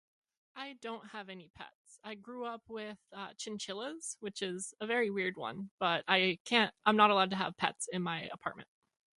[0.55, 1.99] I don't have any pets.
[2.03, 6.73] I grew up with uh chinchillas which is a very weird one but I can't-
[6.87, 8.67] I'm not allowed to have pets in my apartment.